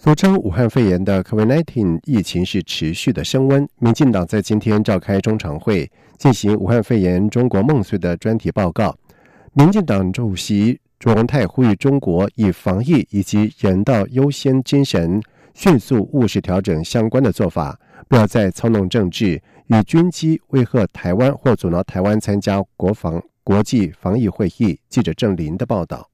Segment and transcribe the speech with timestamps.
[0.00, 3.68] 俗称武汉肺炎的 COVID-19 疫情是持续的升温。
[3.80, 8.94] 民进党在今天召开中常会，进行武汉肺炎中国梦碎的专题报告。
[9.54, 15.20] 民进党主席卓荣泰呼吁中国以防疫以及人道优先精神，
[15.52, 17.76] 迅速务实调整相关的做法，
[18.06, 24.78] 不要再操弄政治，以军机威吓台湾或阻挠台湾参加国防国际防疫会议。
[24.88, 26.08] 记者郑林的报道。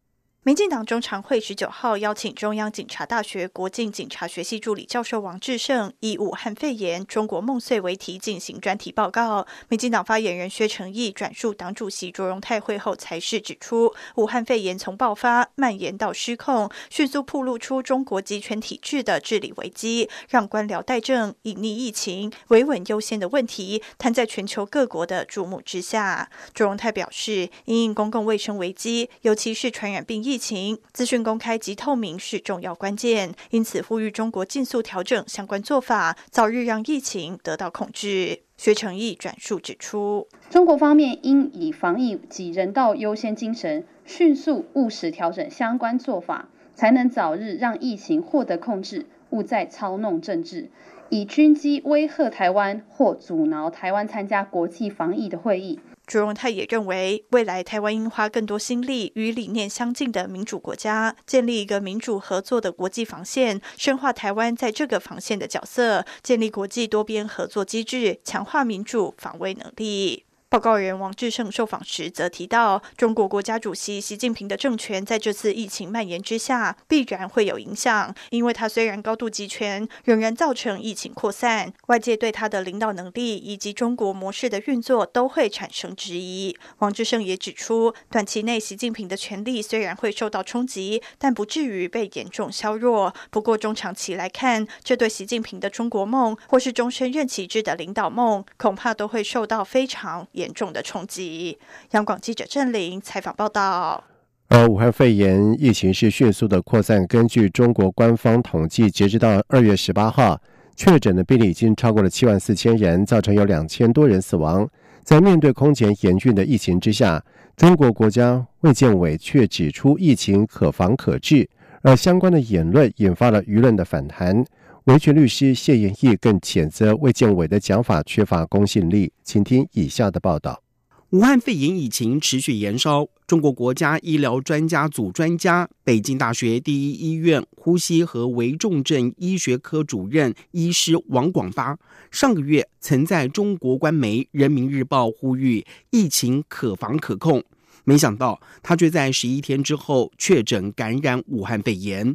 [0.46, 9.46] 民进党中常会十九号邀请中央警察大学国境警察学系助理教授王志胜，以“武汉肺炎中国梦碎”为题进行专题报告。
[9.70, 26.28] 民进党发言人薛成义转述党主席卓荣泰会后才是指出，武汉肺炎从爆发蔓延到失控，迅速暴露出中国集权体制的治理危机，让官僚代政、隐匿疫情、维稳优先的问题摊在全球各国的注目之下。
[26.52, 38.41] 卓荣泰表示，因公共卫生危机，尤其是传染病疫疫情资讯公开及透明是重要关键，因此呼吁中国尽速调整相关做法，早日让疫情得到控制。
[38.56, 50.69] 薛成义转述指出，中国方面应以防疫及人道优先精神，迅速务实调整相关做法，才能早日让疫情获得控制，勿再操弄政治，
[51.10, 55.78] 以军机威吓台湾或阻挠台湾参加国际防疫的会议。
[56.06, 70.25] 朱荣泰也认为，未来台湾应花更多心力，与理念相近的民主国家建立一个民主合作的国际防线，深化台湾在这个防线的角色，建立国际多边合作机制，强化民主防卫能力。
[70.54, 86.56] 报告人王志胜受访时则提到，中国国家主席习近平的政权在这次疫情蔓延之下，必然会有影响，因为他虽然高度集权，仍然造成疫情扩散，外界对他的领导能力以及中国模式的运作都会产生质疑。
[86.78, 93.12] 王志胜也指出，短期内习近平的权力虽然会受到冲击，但不至于被严重削弱。
[93.32, 100.44] 不过中长期来看，这对习近平的中国梦或是终身任期制的领导梦，恐怕都会受到非常严。
[100.44, 101.59] 严重的冲击。
[101.93, 104.05] 央广记者郑玲采访报道。
[104.49, 107.05] 而武汉肺炎疫情是迅速的扩散。
[107.06, 110.38] 根据中国官方统计，截止到二月十八号，
[110.77, 114.69] 确诊的病例已经超过了七万四千人，造成有两千多人死亡。
[115.03, 117.25] 在面对空前严峻的疫情之下，
[117.56, 121.49] 中国国家卫健委却指出疫情可防可治，
[121.81, 124.44] 而相关的言论引发了舆论的反弹。
[124.84, 129.11] 维权律师谢延义更谴责卫健委的讲法缺乏公信力。
[129.22, 130.62] 请听以下的报道：
[131.09, 141.78] 武汉肺炎疫情持续延烧，中国国家医疗专家组专家、北京大学第一医院呼吸和危重症医学科主任医师王广发，
[142.11, 147.43] 上个月曾在中国官媒《人民日报》呼吁疫情可防可控，
[147.84, 152.15] 没想到他却在十一天之后确诊感染武汉肺炎。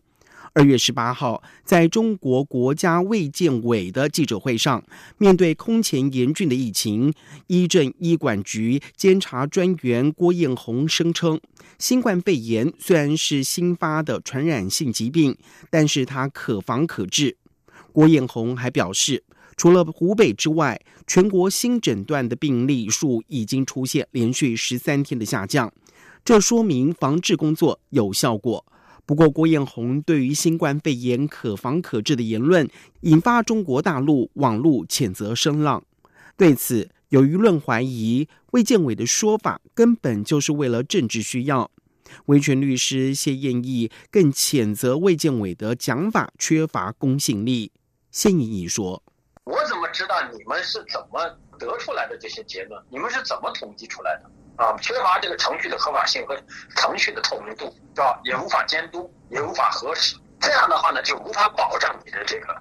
[0.54, 4.84] 二月十八号，在中国国家卫健委的记者会上，
[5.18, 7.14] 面对空前严峻的疫情，
[7.48, 11.40] 医政医管局监察专员郭艳红声称，
[11.78, 15.38] 新冠肺炎虽然是新发的传染性疾病，
[15.70, 17.38] 但是它可防可治。
[17.92, 19.24] 郭艳红还表示，
[19.56, 25.72] 除了湖北之外，全国新诊断的病例数已经出现连续十三天的下降，
[26.26, 28.66] 这说明防治工作有效果。
[29.10, 35.84] 不过，郭彦宏对于新冠肺炎可防可治的言论，引发中国大陆网络谴责声浪。
[36.38, 41.72] 对此，有舆论怀疑卫健委的说法根本就是为了政治需要。
[42.28, 47.72] 维权律师谢燕义更谴责卫健委的讲法缺乏公信力。
[48.12, 49.02] 谢燕义说
[49.46, 51.20] ：“我怎么知道你们是怎么
[51.58, 52.80] 得出来的这些结论？
[52.92, 54.30] 你们是怎么统计出来的？”
[54.60, 56.36] 啊，缺乏这个程序的合法性和
[56.76, 58.20] 程序的透明度，是吧？
[58.26, 60.18] 也无法监督，也无法核实。
[60.42, 62.54] 这样的话呢，就无法保障你的这个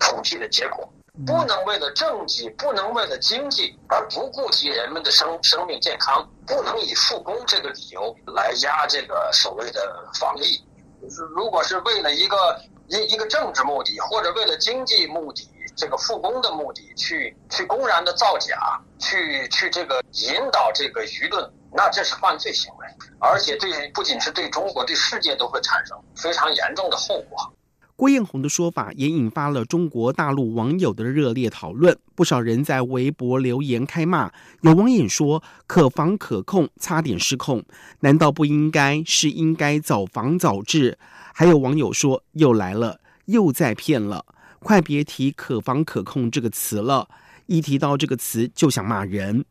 [0.00, 0.90] 统计的结果。
[1.26, 10.56] 不能为了政绩，不能为了经济而不顾及人们的生生命健康，不能以复工这个理由来压这个所谓的防疫。
[11.02, 12.58] 就是如果是为了一个
[12.88, 15.46] 一一个政治目的，或者为了经济目的。
[15.74, 22.86] 这个复工的目的，去去公然的造假，去去这个引导这个舆论，那这是犯罪行为，
[23.18, 27.52] 而且对不仅是对中国，对世界都会产生非常严重的后果。
[27.94, 34.32] 郭彦宏的说法也引发了中国大陆网友的热烈讨论，不少人在微博留言开骂。
[34.62, 37.62] 有网友说：“可防可控，差点失控，
[38.00, 40.98] 难道不应该是应该早防早治？”
[41.32, 44.24] 还有网友说：“又来了，又在骗了，
[44.62, 47.08] 快别提可防可控这个词了，
[47.46, 49.44] 一提到这个词就想骂人。”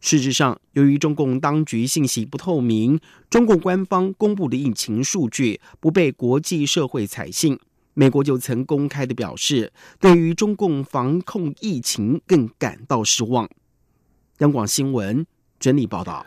[0.00, 7.58] 事实上，由于中共当局信息不透明，中共官方公布的疫情数据不被国际社会采信，
[7.94, 13.48] 美国就曾公开的表示，对于中共防控疫情更感到失望。
[14.38, 15.26] 央广新闻
[15.58, 16.24] 整理报道。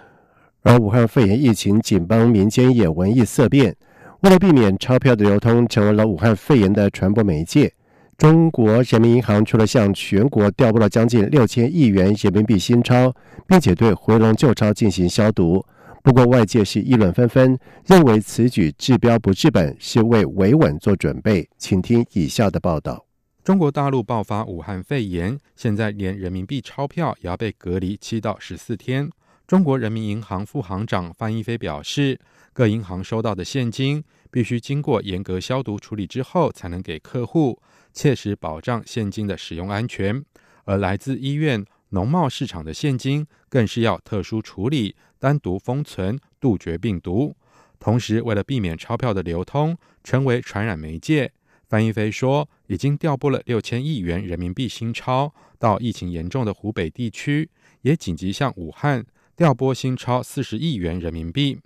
[0.64, 3.74] 而武汉肺炎疫情紧绷，民间也闻疫色变，
[4.20, 7.74] 为了避免钞票的流通成为了武汉肺炎的传播媒介。
[8.22, 13.12] 中国人民银行除了向全国调拨了将近六千亿元人民币新钞，
[13.48, 15.66] 并且对回笼旧钞进行消毒。
[16.04, 17.58] 不过，外界是议论纷纷，
[17.88, 21.50] 认为此举治标不治本，是为维稳做准备。
[21.58, 23.08] 请听以下的报道：
[23.44, 29.10] 中国大陆爆发武汉肺炎，现在连人民币钞票也要被隔离七到十四天。
[29.48, 32.20] 中国人民银行副行长范一飞表示，
[32.54, 37.60] 各银行收到的现金必须经过严格消毒处理之后，才能给客户。
[37.94, 40.24] 切实保障现金的使用安全，
[40.66, 47.36] 而来自医院、农贸市场的现金更是要特殊处理、单独封存，杜绝病毒。
[47.80, 51.32] 同时，为了避免钞票的流通成为传染媒介，
[51.68, 57.50] 范一飞说，已经调拨了六千亿元人民币新钞到疫情严重的湖北地区，
[57.82, 59.06] 也紧急向武汉
[59.36, 61.60] 调拨新钞四十亿元人民币。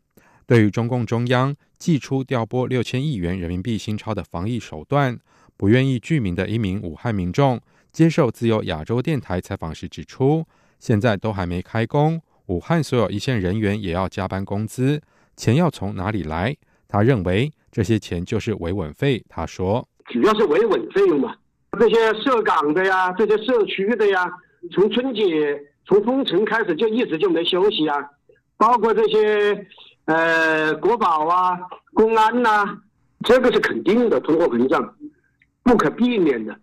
[0.45, 5.19] 对于中共中央寄出调拨六千亿元人民币新钞的防疫手段，
[5.57, 7.59] 不愿意具名的一名武汉民众
[7.91, 10.45] 接受自由亚洲电台采访时指出，
[10.79, 15.01] 现在都还没开工，武汉所有一线人员也要加班工资，
[15.37, 16.55] 钱要从哪里来？
[16.87, 19.23] 他认为这些钱就是维稳费。
[19.29, 21.35] 他说：“主要是维稳费用嘛，
[21.79, 24.29] 这些涉港的呀，这些社区的呀，
[24.71, 27.97] 从春节从封城开始就一直就没休息啊，
[28.57, 29.67] 包括这些
[30.05, 31.57] 呃国保啊、
[31.93, 32.77] 公安呐，
[33.23, 34.95] 这个是肯定的，通货膨胀。”
[35.65, 36.55] 不可避免的，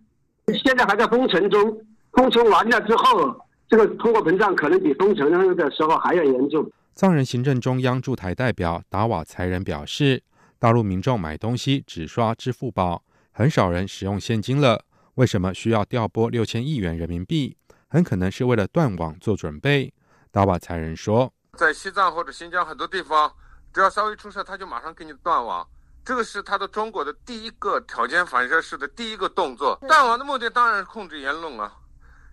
[0.64, 3.37] 现在还在封城中，封城完了之后，
[3.69, 6.70] 这个通货膨胀可能比封城的时候还要严重。
[6.94, 10.22] 藏人行政中央驻台代表达瓦才人表示，
[10.60, 13.02] 大陆民众买东西只刷支付宝，
[13.32, 14.84] 很少人使用现金了。
[15.16, 17.56] 为什么需要调拨六千亿元人民币？
[17.88, 19.93] 很可能是为了断网做准备。
[20.31, 23.32] 达瓦才人说，在西藏或者新疆很多地方，
[23.72, 25.66] 只要稍微出事，他就马上给你断网。
[26.04, 29.78] 这个是他的中国的第一个条件反射式的第一个动作。
[29.88, 31.72] 断网的目的当然是控制言论啊，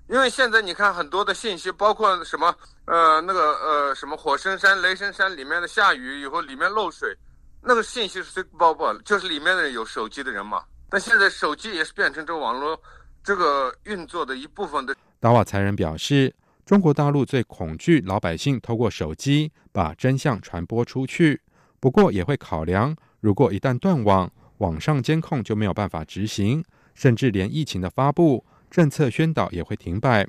[0.07, 2.53] 因为现在你看很多的信息，包括什么
[2.85, 7.15] 呃那个呃什么火神山、雷神山里面的下雨以后里面漏水，
[7.61, 10.63] 那个信息是随包包就是里面的人有手机的人嘛。
[10.89, 12.81] 但现在手机也是变成这个网络
[13.23, 14.95] 这个运作的一部分的。
[15.19, 16.33] 达瓦才人表示，
[16.65, 21.39] 中国大陆最恐惧老百姓透过手机把真相传播出去，
[21.79, 22.95] 不过也会考量。
[23.19, 26.63] 如果一旦断网，网上监控就没有办法执行，
[26.93, 30.27] 甚至连疫情的发布、政策宣导也会停摆。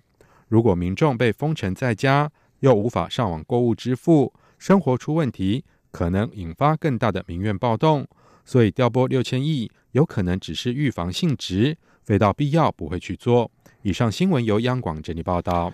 [0.48, 8.06] 如果民众被封城在家，又无法上网购物支付，生活出问题，可能引发更大的民怨暴动。
[8.44, 13.50] 所以调拨六千亿，有可能只是预防性质，非到必要不会去做。
[13.82, 15.72] 以上新闻由央广整理报道。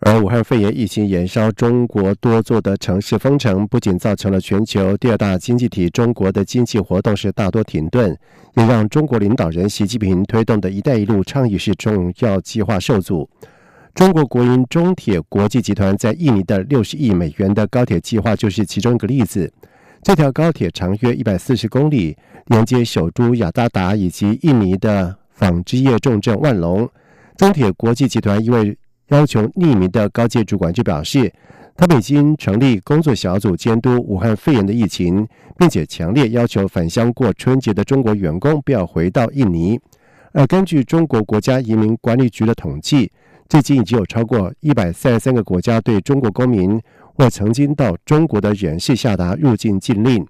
[0.00, 8.16] 而武汉肺炎疫情延烧，中国多座的城市封城，不仅造成了全球第二大经济体中国的经济活动是大多停顿，
[8.56, 13.28] 也让中国领导人习近平推动的一带一路倡议是重要计划受阻。
[13.94, 19.50] 中国国营中铁国际集团在印尼的六十亿美元的高铁计划就是其中一个例子。
[20.02, 22.14] 这条高铁长约一百四十公里，
[22.48, 26.86] 连接首都雅加达以及印尼的纺织业重镇万隆。
[27.38, 28.76] 中铁国际集团因为
[29.08, 31.32] 要求匿名的高阶主管就表示，
[31.76, 39.78] 他们已经成立工作小组监督武汉肺炎的疫情，并且强烈要求返乡过春节的中国员工不要回到印尼。
[40.32, 43.10] 而根据中国国家移民管理局的统计，
[43.48, 46.80] 最近已经有超过一百三十三个国家对中国公民
[47.14, 50.26] 或曾经到中国的人士下达入境禁令。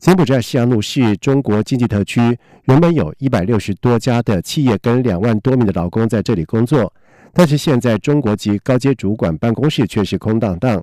[0.00, 6.92] 柬埔寨西洋路是中国经济特区，原本有一百六十多家的企业跟两万多名的劳工在这里工作。
[7.36, 10.82] 但是现在，中国籍高阶主管办公室却是空荡荡。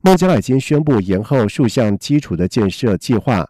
[0.00, 3.46] 孟加拉已经宣布延后数项基础的建设计划，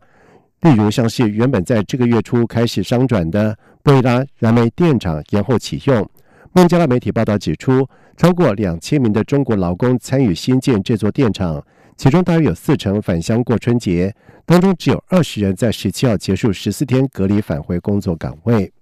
[0.63, 6.05] 例如像是原本在这个月初开始商转的布伊拉燃煤电厂延后启用。
[6.53, 11.65] 孟加拉媒体报道指出，超过两千名的中国劳工参与新建这座电厂，
[11.97, 14.13] 其中大约有四成返乡过春节，
[14.45, 18.73] 当中只有二十人在十七号结束十四天隔离返回工作岗位。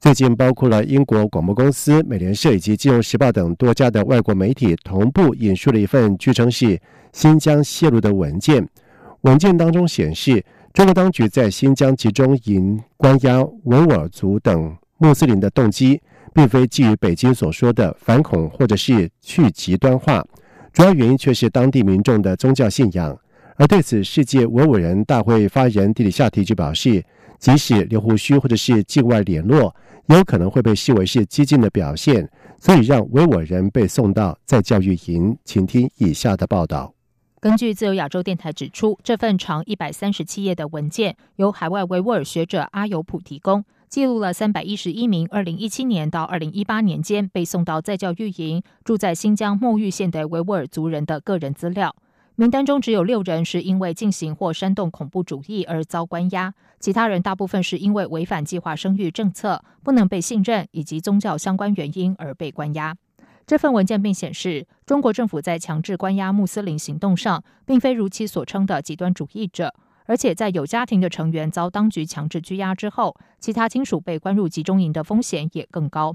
[0.00, 6.80] 最近，包括了英国广播公司、美联社以及《金融时报》等多家的外国媒体同步引述了一份据称是
[7.12, 8.64] 新疆泄露的文件。
[9.22, 16.00] 文件当中显示，中国当局在新疆集中营关押维吾尔族等穆斯林的动机，
[16.32, 20.24] 并非基于北京所说的反恐或者是去极端化，
[20.72, 23.18] 主要原因却是当地民众的宗教信仰。
[23.56, 27.02] 而对此，世界维吾尔人大会发言人迪里夏提就表示，
[27.38, 29.74] 即使留胡须或者是境外联络。
[30.08, 32.26] 也有可能会被视为是激进的表现，
[32.58, 35.36] 所以让维吾尔人被送到在教育营。
[35.44, 36.94] 请听以下的报道。
[37.40, 51.94] 根据自由亚洲电台指出，这份长一百三十七页的文件由海外维吾尔学者阿尤普提供，记录了三百一十一名二零一七年到二零一八年间被送到在教育营、住在新疆莫玉县的维吾尔族人的个人资料。
[52.40, 62.94] 名单中只有六人是因为进行或煽动恐怖主义而遭关押，其他人大部分是因为违反计划生育政策、不能被信任以及宗教相关原因而被关押。
[63.44, 69.74] 这份文件并显示，中国政府在强制关押穆斯林行动上，并非如其所称的极端主义者，
[70.06, 76.14] 而且在有家庭的成员遭当局强制拘押之后，其他亲属被关入集中营的风险也更高。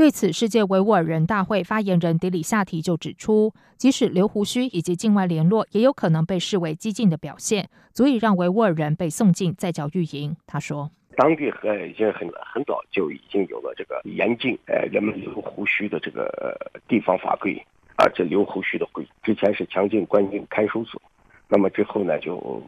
[0.00, 10.34] 对此，世界维吾尔人大会发言人迪里夏提就指出，即使留胡须以及境外联络，也有可能被视为激进的表现，足以让维吾尔人被送进在教育营。
[10.46, 16.56] 他说：“当地和已经很很早就已经有了这个严禁呃人们留胡须的这个
[16.88, 17.62] 地方法规，
[17.96, 20.98] 而且留胡须的规之前是强禁关进看守所，
[21.46, 22.62] 那么之后呢就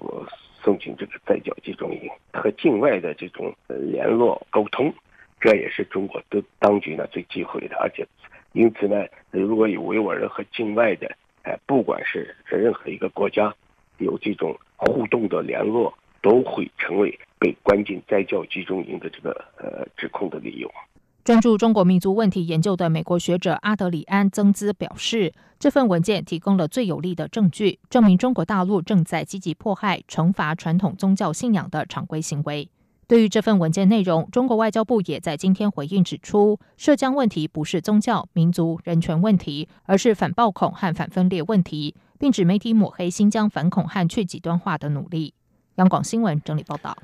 [0.62, 4.92] 送进这个在教集中营，和境外的这种联络沟通。”
[5.42, 8.06] 这也是中国的当局呢最忌讳的，而且，
[8.52, 11.10] 因此呢，如果有维吾尔人和境外的，
[11.42, 13.52] 哎，不管是任何一个国家，
[13.98, 20.70] 有这种互动的联络，都会成为被关进在教集中营的这个呃指控的理由。
[21.24, 32.68] 专注中国民族问题研究的美国学者阿德里安·曾兹表示，这份文件提供了最有力的证据，证明中国大陆正在积极迫害、惩罚传统宗教信仰的常规行为。
[33.08, 45.34] 对于这份文件内容，中国外交部也在今天回应指出，涉疆问题不是宗教、民族、人权问题，而是反暴恐和反分裂问题，并指媒体抹黑新疆反恐和去极端化的努力。
[45.74, 46.96] 央广新闻整理报道。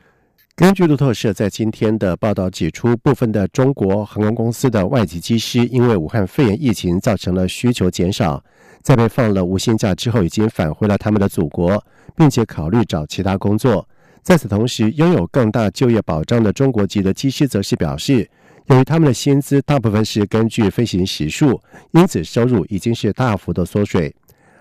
[0.54, 8.42] 根据路透社在今天的报道指出，部分的中国航空公司的外籍机师因为武汉肺炎疫情造成了需求减少，
[8.82, 11.84] 在被放了无薪假之后，已经返回了他们的祖国，
[12.16, 13.88] 并且考虑找其他工作。
[14.22, 18.28] 在此同时，拥有更大就业保障的中国籍的机师则是表示，
[18.66, 21.58] 由于他们的薪资大部分是根据飞行时数，
[21.92, 24.14] 因此收入已经是大幅的缩水。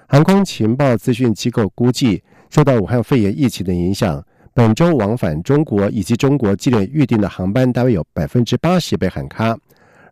[0.08, 4.24] 航空情报资讯机构估计，受到武汉肺炎疫情的影响，
[4.54, 9.58] 本周往返中国以及中国境内预定的航班大约有百分之八十被喊卡。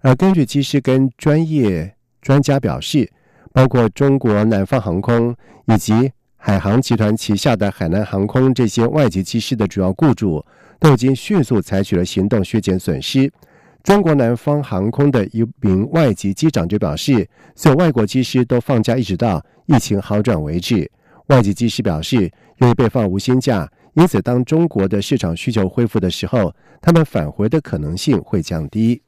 [0.02, 3.10] 而根据机师跟专业专家表示，
[3.54, 5.34] 包括中国南方航空
[5.68, 6.12] 以及。
[6.48, 10.46] 海航集团旗下的海南航空这些外籍机师的主要雇主
[10.80, 13.34] 都已经迅速采取了行动，削减损失。
[13.82, 20.88] 中国南方航空的一名外籍机长就表示，所有外国机师都放假，一直到疫情好转为止。
[21.30, 29.02] 外籍机师表示，由于被放无薪假，因此当中国的市场需求恢复的时候，他们返回的可能性会降低。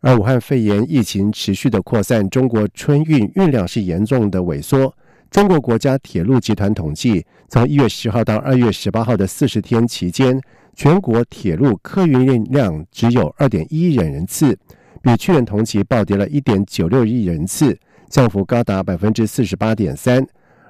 [0.00, 4.94] 而武汉肺炎疫情持续的扩散，中国春运运量是严重的萎缩。
[5.34, 10.40] 中国国家铁路集团统计，从一月十号到二月十八号的四十天期间，
[10.76, 14.56] 全国铁路客运运量只有二点一亿人次，
[15.02, 17.76] 比去年同期暴跌了一点九六亿人次，
[18.08, 20.24] 降幅高达百分之四十八点三。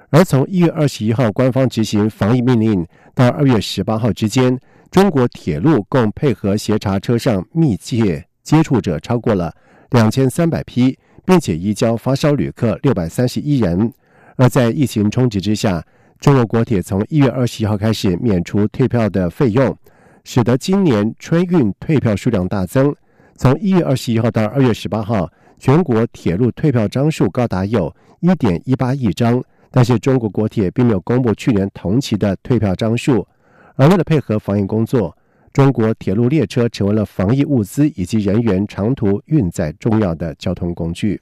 [0.09, 9.53] 而从一月二十一号官方执行防疫命令到二月十八号之间，中国铁路共配合协查车上密切接触者超过了
[9.91, 13.93] 两千三百批，并且移交发烧旅客六百三十一人。
[14.35, 15.83] 而在疫情冲击之下，
[16.19, 19.75] 中国国铁从一月二十一号开始免除退票的费用，
[20.23, 22.93] 使得今年春运退票数量大增。
[23.35, 33.27] 从一月二十一号到二月十八号，全国铁路退票张数高达有一点一八亿张，但是中国国铁并没有公布去年同期的退票张数。
[33.75, 35.15] 而为了配合防疫工作，
[35.51, 41.21] 中国铁路列车成为了防疫物资以及人员长途运载重要的交通工具。